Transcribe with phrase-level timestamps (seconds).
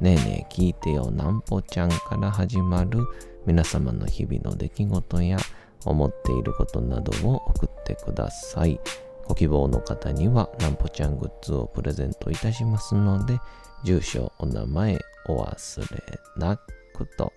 [0.00, 3.00] ねえねえ聞いてよなんぽちゃんから始まる
[3.46, 5.38] 皆様の日々の出来事や
[5.84, 8.78] 思っていることなどを送ってください。
[9.26, 13.38] ご希望の方にはなんぽちゃんグッズをプレゼントいたしますので、
[13.84, 16.56] 住所、お名前お忘れな
[16.94, 17.32] くと。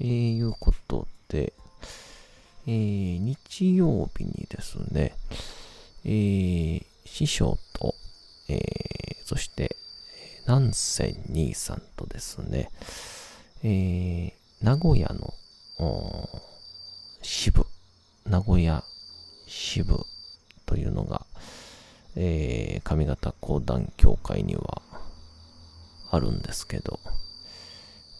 [0.00, 1.52] えー、いうことで、
[2.66, 5.14] えー、日曜日にですね、
[6.04, 7.94] えー、師匠と、
[8.48, 8.60] えー、
[9.24, 9.76] そして、
[10.48, 12.70] 南仙兄さんとですね、
[13.62, 14.32] えー、
[14.62, 15.34] 名古屋の
[17.20, 17.66] 支部、
[18.24, 18.82] 名古屋
[19.46, 20.06] 支部
[20.64, 21.26] というのが、
[22.16, 24.80] えー、上方講談協会には
[26.10, 26.98] あるんですけど、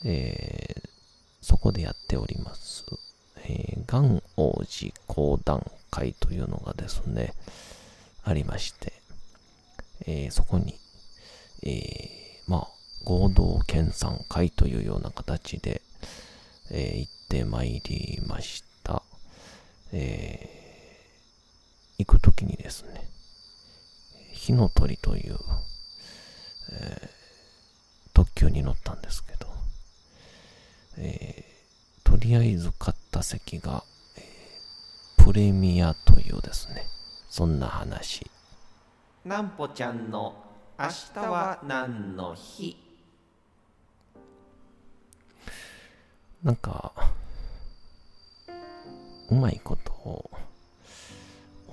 [0.04, 0.88] えー、
[1.40, 2.84] そこでやっております、
[3.38, 7.32] えー、元王寺講談会というのがですね、
[8.22, 8.92] ありまして、
[10.06, 10.78] えー、そこに、
[11.62, 12.68] えー、まあ、
[13.04, 15.82] 合同研鑽会というような形で、
[16.70, 19.02] えー、行ってまいりました。
[19.92, 23.08] えー、行くときにですね、
[24.32, 25.38] 火の鳥という、
[26.72, 27.08] えー、
[28.14, 29.46] 特急に乗ったんですけど、
[30.98, 33.84] えー、とりあえず買った席が、
[34.16, 36.84] えー、プレミアというですね、
[37.30, 38.30] そんな話。
[39.24, 40.47] なんぽちゃんの
[40.80, 42.76] 明日は何の日？
[46.44, 46.92] なんか、
[49.28, 50.30] うまいこと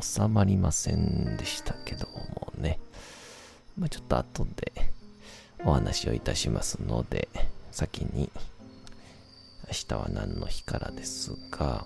[0.02, 2.80] 収まりませんでしたけどもね。
[3.78, 4.72] まあ、ちょっと後で
[5.64, 7.30] お話をいたしますので、
[7.70, 8.32] 先に
[9.68, 11.86] 明日は何の日からですが、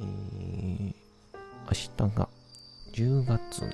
[0.00, 0.92] えー、
[1.66, 2.28] 明日が
[2.92, 3.68] 10月の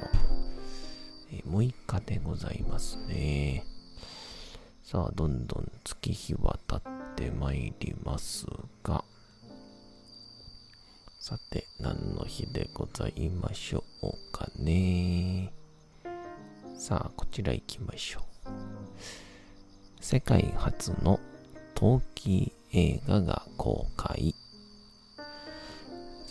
[1.31, 3.64] 6日でございますね。
[4.82, 6.81] さあ、どんどん月日は経っ
[7.16, 8.47] てまいります
[8.82, 9.04] が、
[11.19, 15.53] さて、何の日でございましょうかね。
[16.78, 18.22] さあ、こちら行きましょう。
[20.00, 21.19] 世界初の
[21.75, 24.37] 陶器映画が公開。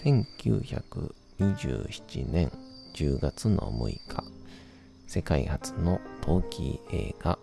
[0.02, 2.50] 1927年
[2.94, 4.24] 10月の6日、
[5.16, 7.40] 世界初の陶器映画、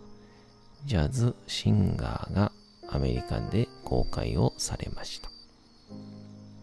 [0.85, 2.51] ジャズ・シンガーが
[2.87, 5.31] アメリカで公開をされました。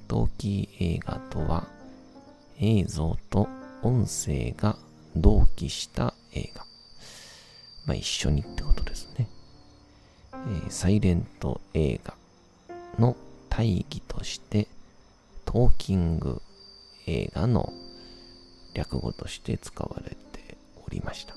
[0.06, 1.66] 陶器映画とは、
[2.60, 3.48] 映像と
[3.82, 4.76] 音声が
[5.16, 6.64] 同期した映画。
[7.86, 9.28] まあ一緒にってことですね。
[10.32, 12.14] えー、サイレント映画
[13.00, 13.16] の
[13.48, 14.68] 大義として、
[15.44, 16.40] トーキング
[17.08, 17.72] 映画の
[18.74, 20.29] 略語として使われて
[20.90, 21.34] おりました。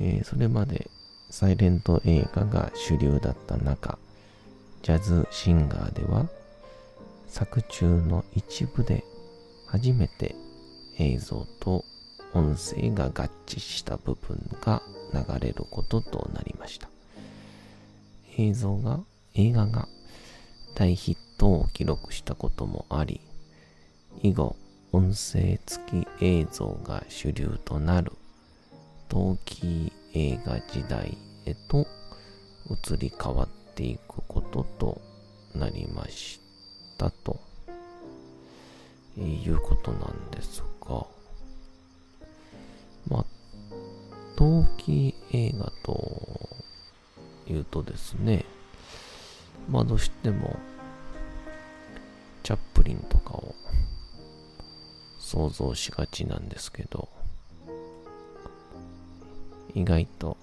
[0.00, 0.90] えー、それまで
[1.30, 3.98] サイレント映画が主流だった中、
[4.82, 6.28] ジャズシンガーでは
[7.28, 9.04] 作中の一部で
[9.66, 10.34] 初めて
[10.98, 11.84] 映像と
[12.32, 14.82] 音声が合致した部分が
[15.12, 16.88] 流れることとなりました。
[18.36, 19.00] 映像が、
[19.34, 19.88] 映画が
[20.74, 23.20] 大ヒットを記録したこともあり、
[24.22, 24.56] 以後、
[24.92, 28.12] 音声付き映像が主流となる。
[29.08, 31.86] 陶器映画時代へと
[32.70, 35.00] 移り変わっていくことと
[35.54, 36.40] なりまし
[36.98, 37.40] たと
[39.16, 41.06] いうことなんですが、
[43.08, 43.24] まあ、
[44.36, 46.48] 陶器映画と
[47.48, 48.44] いうとですね、
[49.70, 50.56] まあどうしても
[52.42, 53.54] チャップリンとかを
[55.28, 57.06] 想像しがちなんですけど、
[59.74, 60.38] 意外と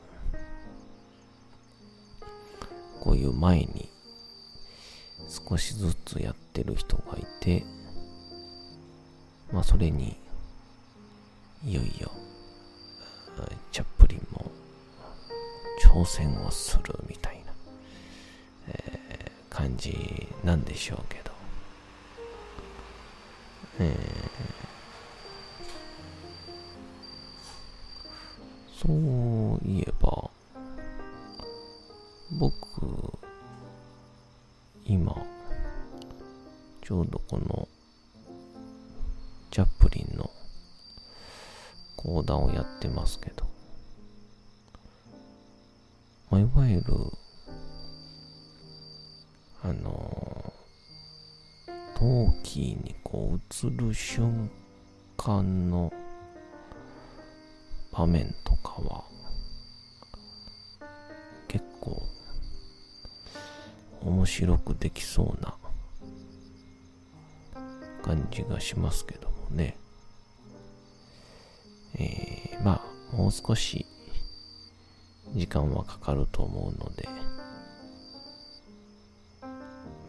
[3.02, 3.90] こういう前に
[5.50, 7.66] 少しずつやってる人がいて、
[9.52, 10.16] まあそれに、
[11.66, 12.12] いよいよ、
[13.72, 14.52] チャップリンも
[15.82, 17.54] 挑戦をするみたいな、
[18.68, 21.32] えー、感じなんでしょうけど、
[23.80, 24.35] えー、
[28.86, 30.30] そういえば、
[32.32, 32.54] 僕、
[34.86, 35.16] 今、
[36.84, 37.68] ちょうどこの、
[39.50, 40.30] チャップリンの
[41.96, 43.48] 講談をやってますけど、
[46.30, 46.94] まあ、いわゆる、
[49.64, 50.54] あの
[51.96, 54.52] 陶器にこう映る瞬
[55.18, 55.92] 間の
[57.98, 59.06] 場面とかは、
[61.48, 62.06] 結構
[64.02, 65.56] 面白くできそうな
[68.04, 69.78] 感じがしますけどもね。
[71.98, 72.82] えー、ま
[73.14, 73.86] あ、もう少し
[75.34, 77.08] 時間はかかると思うので、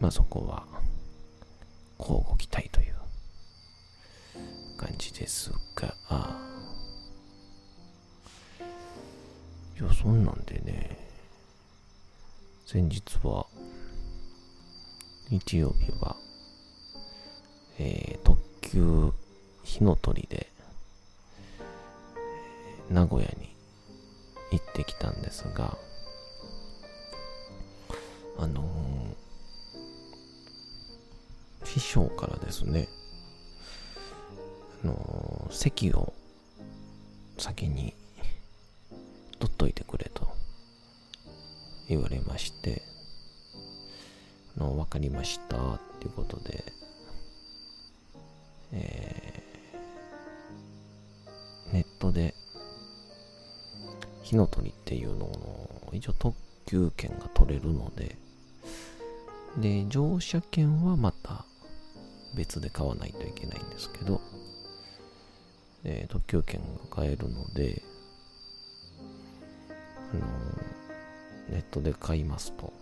[0.01, 0.67] まあそこは、
[1.97, 2.95] こうご期待という
[4.75, 6.46] 感じですが、
[9.79, 10.97] いや、そんなんでね、
[12.65, 13.45] 先日は、
[15.29, 16.15] 日曜日は、
[17.77, 19.13] えー、特急
[19.63, 20.47] 火の鳥で、
[22.89, 23.55] 名古屋に
[24.51, 25.77] 行ってきたんですが、
[28.39, 32.87] あのー、師匠からですね、
[34.83, 36.13] あのー、席を
[37.37, 37.93] 先に
[39.57, 40.27] といてくれと
[41.89, 42.81] 言われまして、
[44.57, 46.63] の、わかりましたっていうことで、
[48.73, 52.33] えー、ネットで
[54.23, 58.17] 火の鳥っていうのの、一応特急券が取れるので、
[59.57, 61.45] で、乗車券はまた
[62.35, 64.21] 別で買わないといけないんですけど、
[65.85, 67.76] え特急券が買えるので、
[70.17, 70.27] の
[71.49, 72.73] ネットで買いますと。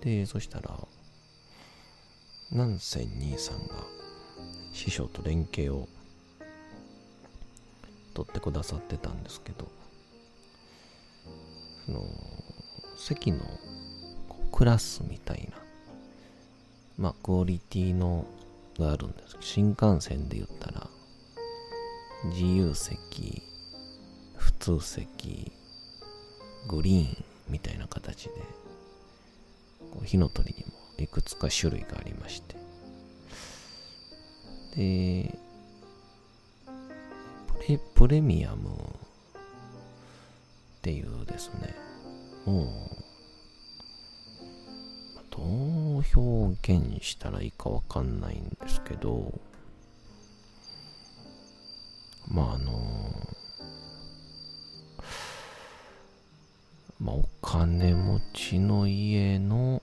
[0.00, 0.78] で、そしたら、
[2.50, 3.84] 南仙兄さんが
[4.72, 5.88] 師匠と連携を
[8.14, 9.68] 取ってくださってたんですけど、
[11.84, 12.04] その
[12.96, 13.38] 席の
[14.52, 15.56] クラスみたいな
[16.98, 18.26] まあクオリティの
[18.78, 20.88] があるんですけど新幹線で言ったら
[22.24, 23.42] 自由席
[24.36, 25.52] 普通席
[26.68, 28.30] グリーンみたいな形で
[29.90, 32.56] こう火の鳥にもいくつか種類がありまして。
[34.76, 35.38] で
[37.48, 38.70] プレプレミアム
[40.78, 41.74] っていうですね、
[42.46, 42.66] もう、
[45.30, 49.38] どう表現したらいいかわかんないんですけど、
[52.28, 53.07] まああの、
[57.00, 59.82] まあお金持ちの家の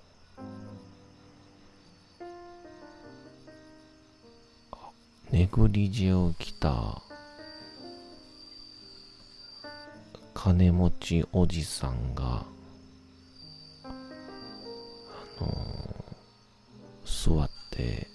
[5.31, 7.01] ネグリジェを着た
[10.45, 12.45] 金持ちおじさんが、
[13.83, 13.89] あ
[15.41, 16.05] の、
[17.03, 18.07] 座って、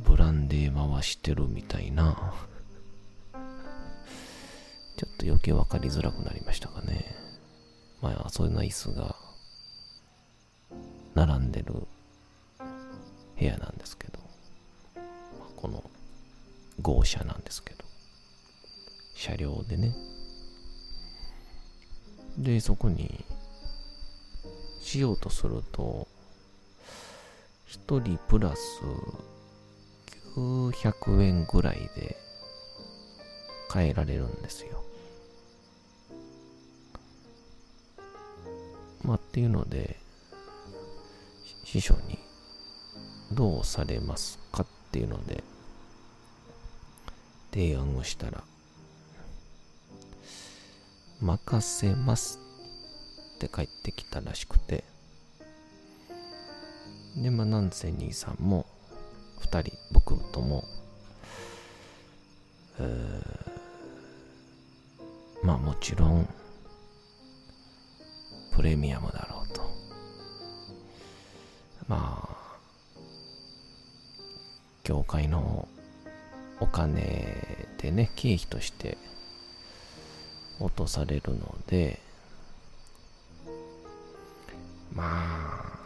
[0.00, 2.34] ブランデー回してるみたいな、
[4.96, 7.16] ちょっと余計分かりづらくなりましたかね。
[8.00, 9.16] まあ、そういうな椅子が、
[11.14, 11.74] 並んでる
[13.38, 14.18] 部屋なんですけど、
[15.56, 15.82] この
[16.80, 17.84] 号車なんですけど、
[19.14, 19.94] 車両でね、
[22.36, 23.24] で、そこに
[24.80, 26.08] しようとすると、
[27.68, 28.82] 1人プラス
[30.36, 32.16] 900円ぐらいで
[33.72, 34.82] 変えられるんですよ。
[39.02, 39.96] まあっていうので、
[41.64, 42.18] 師匠に
[43.32, 45.42] どうされますかっていうので
[47.52, 48.44] 提案をしたら、
[51.20, 52.38] 任せます
[53.36, 54.84] って帰ってきたらしくて
[57.16, 58.66] でまあなんせ兄さんも
[59.40, 60.64] 2人僕とも
[65.44, 66.28] まあもちろん
[68.50, 69.62] プレミアムだろうと。
[71.86, 72.56] まあ、
[74.84, 75.68] 教会の
[76.60, 78.96] お金でね、経費として
[80.60, 82.00] 落とされるので、
[84.94, 85.78] まあ、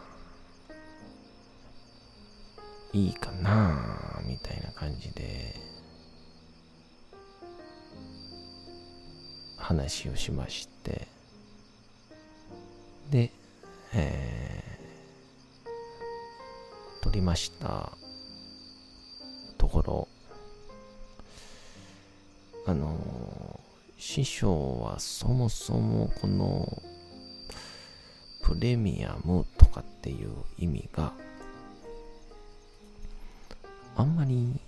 [2.93, 5.57] いいかなみたいな感じで、
[9.69, 11.07] 話をしまして、
[13.11, 13.31] で、
[13.93, 17.93] えー、撮りました。
[19.59, 20.09] ところ、
[22.65, 23.61] あの
[23.99, 26.83] 師匠はそもそもこの
[28.45, 31.13] プレミアムとかっていう意味が
[33.97, 34.59] あんまり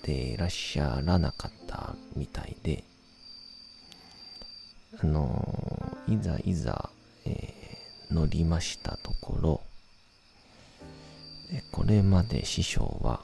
[0.00, 2.84] っていらっしゃらなかったみたいで
[5.02, 6.88] あのいざいざ、
[7.26, 9.60] えー、乗りましたところ
[11.70, 13.20] これまで師匠は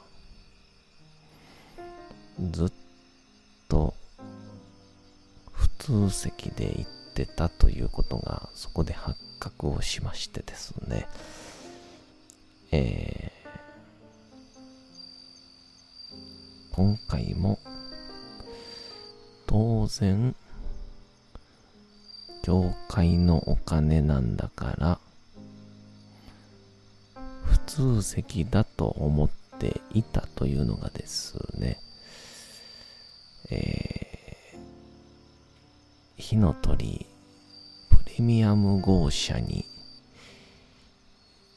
[2.51, 2.71] ずっ
[3.67, 3.93] と
[5.51, 11.07] 普通席で行ってたということがそこで発覚をしましてですね、
[12.71, 13.31] え
[16.77, 17.57] 今回も
[19.47, 20.35] 当然
[22.43, 24.99] 教会のお金なんだから
[27.45, 31.79] 普通席だと思っていたというのがですね
[33.49, 37.07] えー、火の鳥
[37.89, 39.65] プレミアム号車に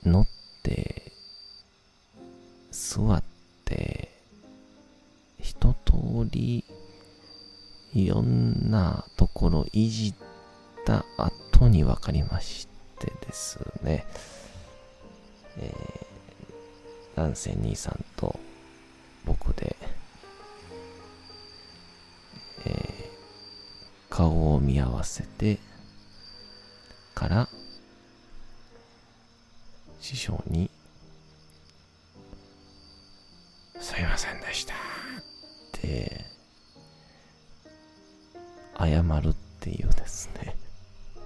[0.03, 0.27] 乗っ
[0.63, 1.13] て
[2.71, 3.30] 座って
[9.73, 10.15] いじっ
[10.85, 14.07] た後に分かりましてですね、
[15.59, 18.39] えー、男性兄さんと
[19.25, 19.77] 僕で
[24.21, 25.59] 顔を見合わせて
[27.15, 27.49] から
[29.99, 30.69] 師匠に
[33.81, 34.77] 「すいませんでした」っ
[35.73, 36.27] て
[38.79, 39.35] 謝る
[39.71, 40.57] っていうですね。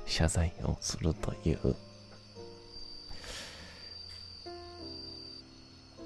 [0.04, 1.74] 謝罪をするという。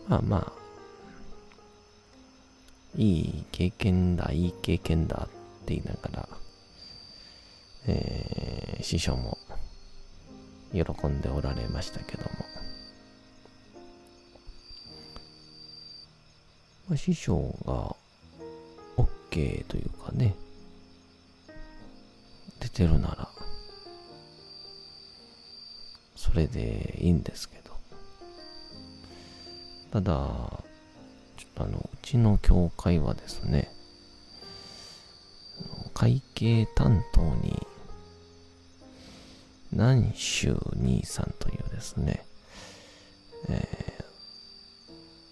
[0.09, 0.53] まあまあ。
[2.97, 6.29] いい経験だいい経験だって言いながら
[7.87, 9.39] えー、師匠も
[10.73, 12.31] 喜んでおられましたけども、
[16.89, 17.97] まあ、師匠が
[18.97, 20.35] OK というかね、
[22.79, 23.29] 出てるなら、
[26.15, 27.73] それでいいんですけど、
[29.91, 30.13] ただ、
[31.37, 33.69] ちょっとあの、うちの教会はですね、
[35.93, 37.67] 会計担当に
[39.73, 42.25] 南州兄さんというですね、
[43.49, 44.05] え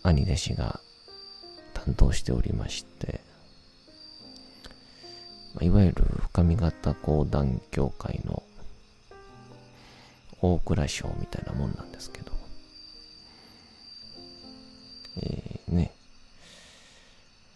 [0.02, 0.80] ー、兄弟子が
[1.74, 3.25] 担当しておりまして、
[5.60, 8.42] いわゆる深見型講談協会の
[10.42, 12.32] 大蔵省みたいなもんなんですけど、
[15.22, 15.92] えー、ね、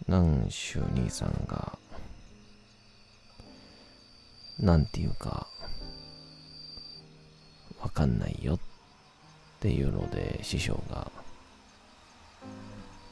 [0.07, 1.77] 南州兄さんが、
[4.59, 5.47] なんていうか、
[7.81, 8.59] わかんないよっ
[9.59, 11.11] ていうので師匠が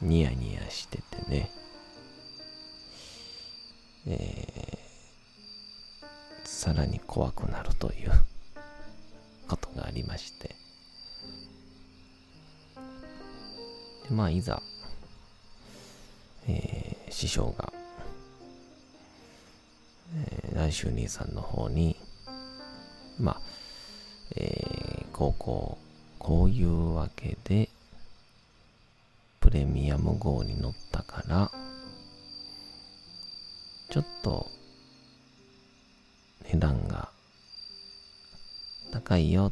[0.01, 1.51] ニヤニヤしててね、
[4.08, 4.78] えー、
[6.59, 8.11] さらに怖くなるという
[9.47, 10.49] ことがありまして。
[14.03, 14.61] でまあいざ、
[16.49, 17.71] えー、師匠が、
[20.17, 21.95] えー、南州兄さんの方に
[23.17, 23.41] まあ
[24.35, 27.69] えー、こうこう、こういうわけで、
[29.39, 31.51] プレミアム号に乗ったから、
[33.89, 34.45] ちょっと、
[36.51, 37.09] 値段が
[39.09, 39.51] 高いよっ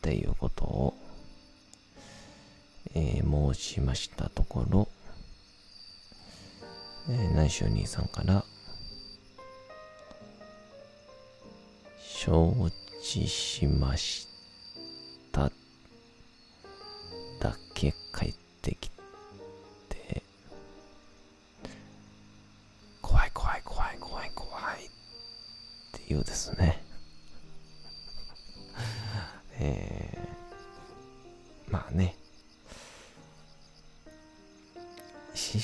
[0.00, 0.94] ていうことを、
[2.96, 4.88] えー、申しましたところ、
[7.08, 8.44] えー、内緒兄さんから、
[12.00, 12.52] 承
[13.04, 14.26] 知しまし
[15.30, 15.52] た
[17.40, 18.90] だけ帰ってき
[19.88, 20.22] て
[23.00, 26.81] 怖い怖い怖い怖い怖いっていうですね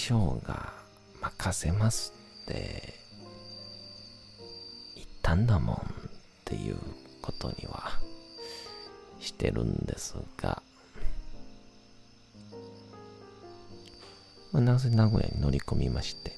[0.08, 0.72] 匠が
[1.20, 2.94] 任せますって
[4.96, 5.80] 言ったんだもんっ
[6.46, 6.78] ていう
[7.20, 7.90] ことには
[9.20, 10.62] してるんですが、
[14.52, 16.32] まあ、なぜ名古屋に乗り込みまして、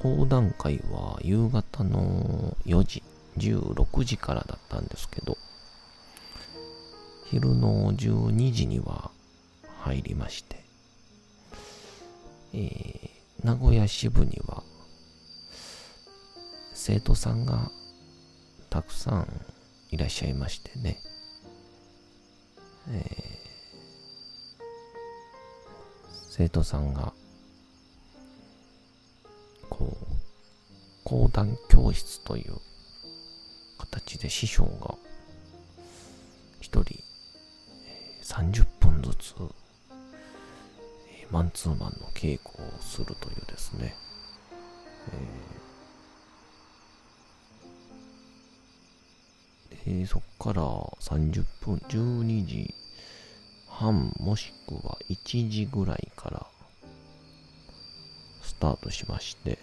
[0.00, 3.02] 講談会は夕方の4時、
[3.38, 5.36] 16時からだったんですけど、
[7.24, 9.10] 昼の12時には
[9.84, 10.64] 入りまして、
[12.54, 14.62] えー、名古屋支部には
[16.72, 17.70] 生徒さんが
[18.70, 19.28] たくさん
[19.90, 20.98] いらっしゃいましてね、
[22.88, 24.62] えー、
[26.30, 27.12] 生徒さんが
[29.68, 30.06] こう
[31.04, 32.54] 講談教室という
[33.76, 34.94] 形で師匠が
[41.34, 43.96] マンツーマンの稽古をするというですね、
[49.84, 50.62] えー、そこから
[51.00, 52.72] 30分、12時
[53.68, 56.46] 半もしくは1時ぐらいから
[58.40, 59.58] スタートしまして、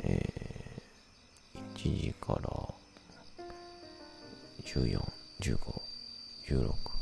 [0.00, 2.50] えー、1時から
[4.64, 5.00] 14、
[5.40, 5.56] 15、
[6.48, 6.96] 16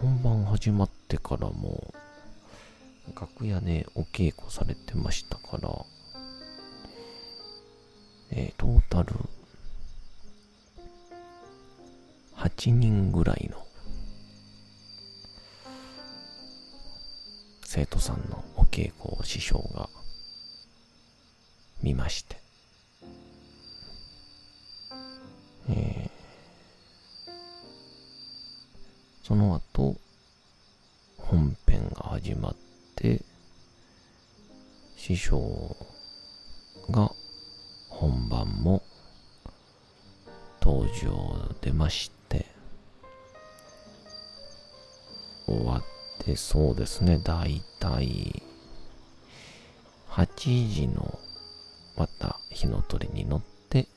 [0.00, 1.94] 本番始まってからも
[3.14, 5.70] 楽屋でお稽古されてましたから
[8.32, 9.14] えー、トータル
[12.34, 13.64] 8人ぐらいの
[17.62, 19.88] 生徒さんのお稽古を師匠が
[21.84, 22.36] 見まして、
[40.68, 42.44] 登場出まして
[45.46, 45.82] 終わっ
[46.22, 47.18] てそうですね。
[47.24, 48.42] だいたい
[50.10, 50.26] 8
[50.70, 51.18] 時の
[51.96, 53.88] また火の鳥に乗って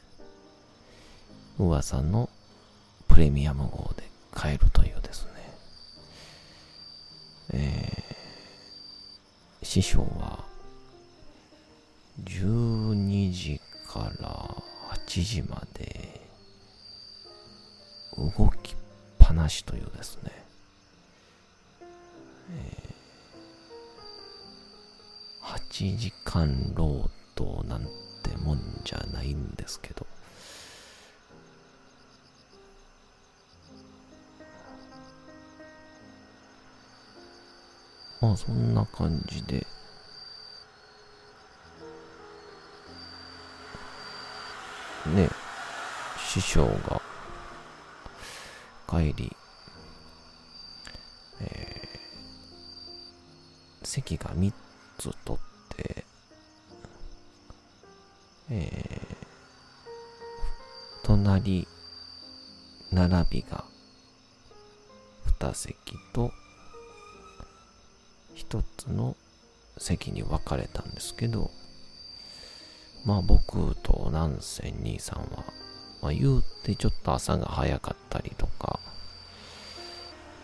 [1.60, 2.30] 噂の
[3.10, 4.04] プレミアム号で
[4.34, 5.32] 帰るというですね。
[7.54, 10.46] えー、師匠は
[12.24, 14.56] 12時から
[15.06, 16.31] 8時まで
[18.18, 18.76] 動きっ
[19.20, 20.32] ぱなしというですね、
[22.52, 27.82] えー、8時間労働なん
[28.24, 30.06] てもんじゃないんですけど。
[38.22, 39.66] まあそんな感じで。
[45.08, 45.28] ね、
[46.20, 47.01] 師匠が
[48.92, 49.38] 帰り、
[51.40, 54.52] えー、席が3
[54.98, 56.04] つ取って、
[58.50, 61.66] えー、隣、
[62.92, 63.64] 並びが
[65.40, 65.74] 2席
[66.12, 66.32] と
[68.36, 69.16] 1つの
[69.78, 71.50] 席に分かれたんですけど、
[73.06, 75.46] まあ僕と南仙兄さんは、
[76.02, 78.51] まあ言うてちょっと朝が早かったりとか、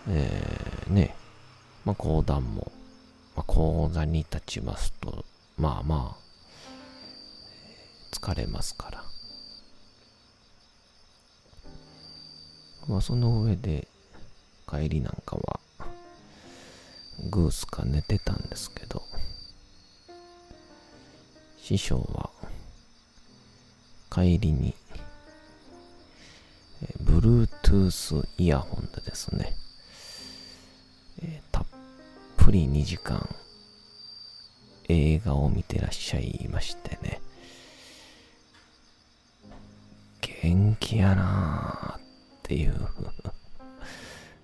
[0.10, 1.16] えー、ね、
[1.84, 2.72] まあ講談も、
[3.36, 5.26] まあ講座に立ちますと、
[5.58, 6.28] まあまあ、
[8.12, 9.04] 疲れますから。
[12.88, 13.88] まあその上で
[14.70, 15.60] 帰りなんかは、
[17.30, 19.04] グースか寝てたんですけど、
[21.58, 22.30] 師匠は
[24.10, 24.74] 帰りに、
[27.04, 29.54] Bluetooth イヤホンでですね、
[31.22, 31.66] えー、たっ
[32.38, 33.28] ぷり2時間
[34.90, 37.20] 映画を見てらっしゃいましてね、
[40.42, 42.02] 元気やなーっ
[42.44, 42.76] ていう。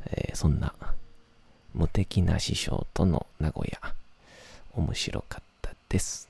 [0.07, 0.73] えー、そんな
[1.73, 3.79] 無敵な師匠との名古屋、
[4.73, 6.29] 面白かったです。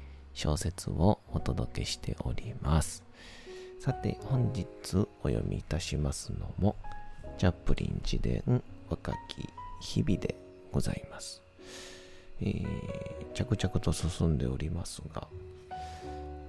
[0.33, 3.03] 小説をお届けしております。
[3.79, 4.67] さて、本日
[5.23, 6.75] お読みいたしますのも、
[7.37, 9.49] チャップリン自伝若き
[9.81, 10.35] 日々で
[10.71, 11.41] ございます。
[12.41, 12.65] えー、
[13.33, 15.27] 着々と進んでおりますが、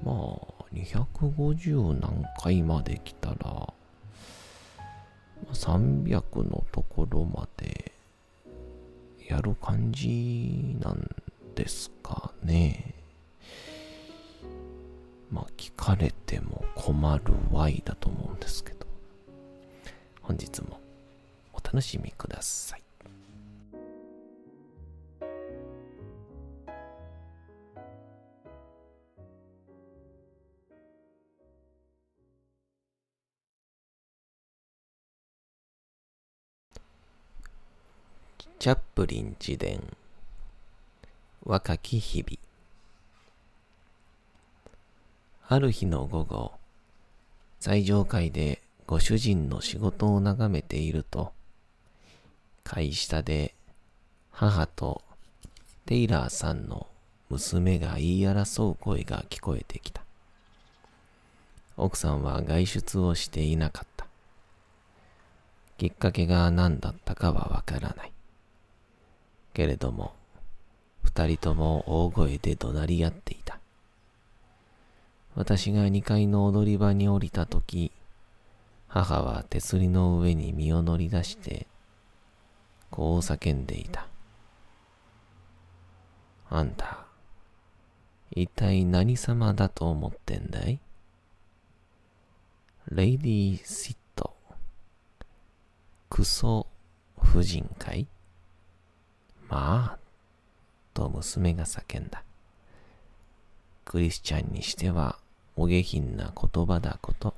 [0.04, 3.72] まあ、250何回まで来たら、
[5.52, 7.92] 300のところまで
[9.28, 11.10] やる感じなん
[11.54, 13.01] ですかね。
[15.32, 18.86] まあ、聞かれても困るわいだと思うんですけど、
[20.20, 20.78] 本日も
[21.54, 22.82] お楽しみください。
[38.58, 39.82] チャップリン自伝。
[41.44, 42.51] 若き日々。
[45.52, 46.52] ある日の午後
[47.60, 51.32] 最上階でご主人の仕事を眺めていると
[52.64, 53.54] 階下で
[54.30, 55.02] 母と
[55.84, 56.86] テイラーさんの
[57.28, 60.02] 娘が言い争う声が聞こえてきた。
[61.76, 64.06] 奥さんは外出をしていなかった。
[65.76, 68.12] きっかけが何だったかはわからない。
[69.52, 70.14] けれども、
[71.02, 73.61] 二人とも大声で怒鳴り合っていた。
[75.34, 77.90] 私が二階の踊り場に降りたとき、
[78.86, 81.66] 母は手すりの上に身を乗り出して、
[82.90, 84.06] こう叫んでいた。
[86.50, 87.06] あんた、
[88.30, 90.78] 一体何様だと思ってんだい？
[92.90, 94.34] レイディー・シット、
[96.10, 96.66] クソ
[97.18, 98.06] 婦人かい
[99.48, 99.98] まあ、
[100.92, 102.22] と娘が叫んだ。
[103.86, 105.18] クリスチャンにしては
[105.56, 107.34] お下品な言葉だこと。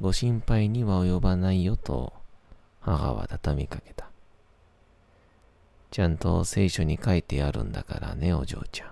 [0.00, 2.12] ご心配には及ばないよと
[2.80, 4.08] 母は畳みかけた。
[5.90, 8.90] ちゃんと聖書に書いてあるんだからね、お嬢ちゃん。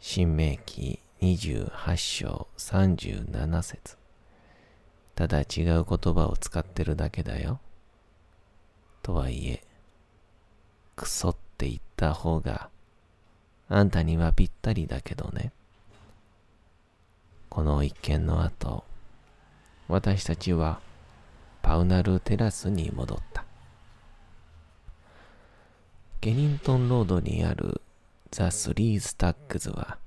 [0.00, 3.98] 新明記28章37節
[5.16, 5.46] ただ違う
[5.84, 7.58] 言葉を使ってるだけだよ。
[9.02, 9.64] とはいえ、
[10.94, 12.70] クソって言った方が、
[13.68, 15.52] あんたにはぴったりだけどね。
[17.48, 18.84] この一件の後、
[19.88, 20.80] 私たちは
[21.62, 23.44] パウナルテラスに戻った。
[26.20, 27.80] ゲニントンロードにある
[28.30, 29.98] ザ・スリーズ・タックズは、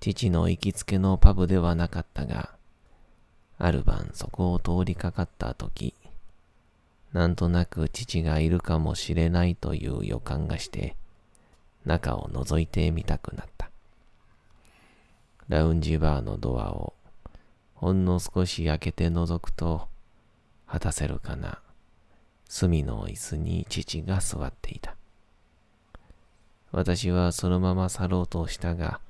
[0.00, 2.50] 父の行きつけのパブではなかったが、
[3.58, 5.94] ある晩そこを通りかかった時、
[7.12, 10.96] なんとなく父がいるかもしれないという予感がして、
[11.84, 13.53] 中を覗いてみたくなった。
[15.48, 16.94] ラウンジバーのドアを
[17.84, 19.88] ほんの少し開けて覗くと、
[20.66, 21.58] 果たせるかな、
[22.48, 24.96] 隅の椅子に父が座っていた。
[26.72, 29.00] 私はそのまま去ろうとしたが、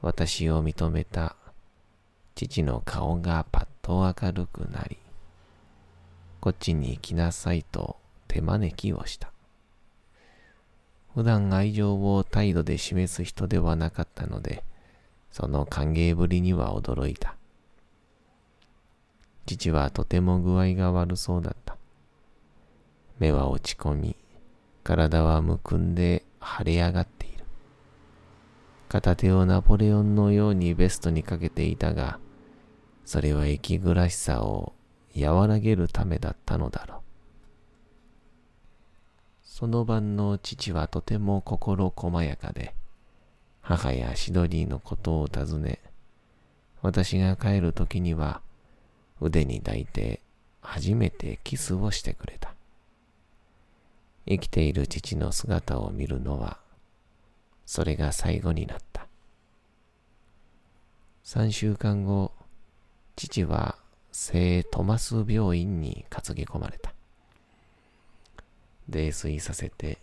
[0.00, 1.36] 私を認めた
[2.34, 4.96] 父の顔がパッと明るくなり、
[6.40, 7.96] こっちに来なさいと
[8.28, 9.30] 手招きをした。
[11.14, 14.64] 普段愛情を態度で示す人ではなかったので、
[15.30, 17.36] その歓迎ぶりには驚いた。
[19.46, 21.76] 父はとても具合が悪そうだった。
[23.18, 24.16] 目は落ち込み、
[24.82, 27.44] 体はむくんで腫れ上がっている。
[28.88, 32.18] 片手をナポレオンのようにベストにかけていたが、
[33.04, 34.72] それは息苦しさを
[35.16, 37.00] 和らげるためだったのだろう。
[39.42, 42.74] その晩の父はとても心細やかで、
[43.70, 45.78] 母やシドリーのことを尋ね、
[46.82, 48.40] 私が帰る時には
[49.20, 50.18] 腕に抱いて
[50.60, 52.52] 初めてキスをしてくれた。
[54.26, 56.58] 生きている父の姿を見るのは、
[57.64, 59.06] それが最後になった。
[61.22, 62.32] 三週間後、
[63.14, 63.76] 父は
[64.10, 66.92] 聖トマス病院に担ぎ込まれた。
[68.88, 69.98] 泥酔させて、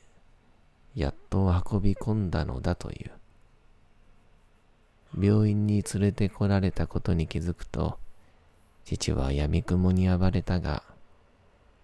[0.96, 3.17] やっと運び込んだのだという。
[5.16, 8.00] 病院に連れてこられたことに気づくと、
[8.86, 10.84] 父は闇雲に暴れたが、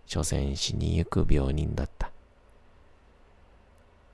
[0.05, 2.11] 所詮死にゆく病人だった。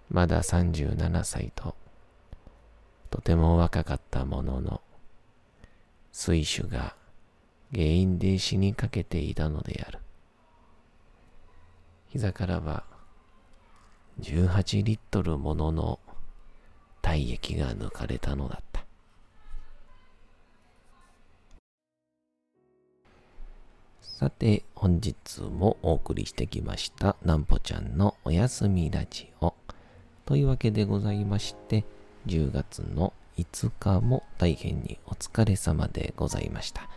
[0.10, 1.76] まだ37歳と、
[3.10, 4.82] とても若かったものの、
[6.12, 6.96] 水手が
[7.72, 10.00] 原因で死にかけていたのである。
[12.10, 12.84] 膝からは
[14.22, 16.00] 18リットルものの
[17.02, 18.69] 体液が抜かれたのだった。
[24.20, 29.54] さて、本日もお送りしてきました、なんぽちゃんのおやすみラジオ。
[30.26, 31.86] というわけでございまして、
[32.28, 36.90] 10月の5日も大変にお疲れ様でございました。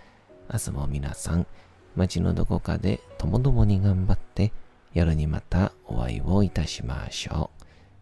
[0.52, 1.46] 明日も皆さん、
[1.94, 4.52] 街のどこかでともどもに頑張って、
[4.92, 7.52] 夜にまたお会いをいたしましょ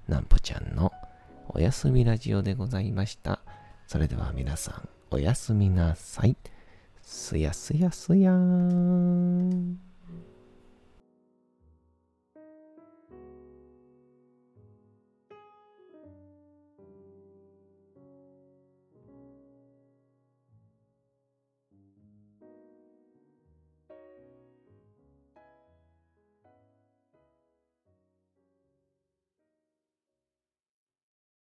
[0.09, 0.11] う。
[0.11, 0.95] なんぽちゃんの
[1.51, 3.41] おやすみラジオでございました。
[3.87, 6.39] それでは皆さん、おやすみなさい。
[7.13, 9.90] すやすやすやーん。